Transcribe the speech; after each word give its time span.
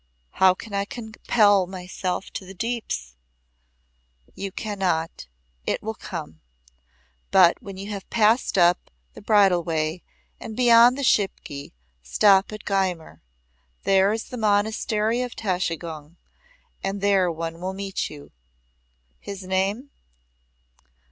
"How 0.31 0.55
can 0.55 0.73
I 0.73 0.85
compel 0.85 1.67
myself 1.67 2.31
to 2.31 2.43
the 2.43 2.55
deeps?" 2.55 3.13
"You 4.33 4.51
cannot. 4.51 5.27
It 5.67 5.83
will 5.83 5.93
come. 5.93 6.41
But 7.29 7.61
when 7.61 7.77
you 7.77 7.91
have 7.91 8.09
passed 8.09 8.57
up 8.57 8.89
the 9.13 9.21
bridle 9.21 9.63
way 9.63 10.01
and 10.39 10.57
beyond 10.57 10.97
the 10.97 11.03
Shipki, 11.03 11.73
stop 12.01 12.51
at 12.51 12.65
Gyumur. 12.65 13.21
There 13.83 14.11
is 14.11 14.23
the 14.29 14.37
Monastery 14.37 15.21
of 15.21 15.35
Tashigong, 15.35 16.15
and 16.83 16.99
there 16.99 17.31
one 17.31 17.61
will 17.61 17.73
meet 17.75 18.09
you 18.09 18.31
"His 19.19 19.43
name?" 19.43 19.91